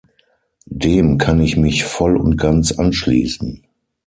Dem 0.65 1.19
kann 1.19 1.39
ich 1.41 1.57
mich 1.57 1.83
voll 1.83 2.17
und 2.17 2.35
ganz 2.37 2.71
anschließen. 2.71 3.61